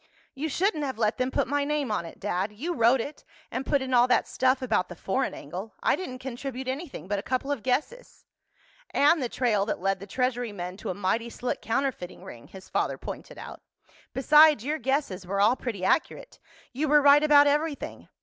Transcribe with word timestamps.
"You 0.33 0.49
shouldn't 0.49 0.83
have 0.83 0.97
let 0.97 1.19
them 1.19 1.29
put 1.29 1.47
my 1.47 1.63
name 1.63 1.91
on 1.91 2.05
it, 2.07 2.19
Dad. 2.19 2.51
You 2.51 2.73
wrote 2.73 2.99
it, 3.01 3.23
and 3.51 3.67
put 3.67 3.83
in 3.83 3.93
all 3.93 4.07
that 4.07 4.27
stuff 4.27 4.63
about 4.63 4.89
the 4.89 4.95
foreign 4.95 5.35
angle. 5.35 5.75
I 5.83 5.95
didn't 5.95 6.17
contribute 6.17 6.67
anything 6.67 7.07
but 7.07 7.19
a 7.19 7.21
couple 7.21 7.51
of 7.51 7.61
guesses." 7.61 8.25
"And 8.89 9.21
the 9.21 9.29
trail 9.29 9.63
that 9.67 9.79
led 9.79 9.99
the 9.99 10.07
Treasury 10.07 10.51
men 10.51 10.75
to 10.77 10.89
a 10.89 10.95
mighty 10.95 11.29
slick 11.29 11.61
counterfeiting 11.61 12.23
ring," 12.23 12.47
his 12.47 12.67
father 12.67 12.97
pointed 12.97 13.37
out. 13.37 13.61
"Besides, 14.11 14.65
your 14.65 14.79
guesses 14.79 15.27
were 15.27 15.39
all 15.39 15.55
pretty 15.55 15.85
accurate. 15.85 16.39
You 16.73 16.87
were 16.87 16.99
right 17.03 17.21
about 17.21 17.45
everything. 17.45 18.09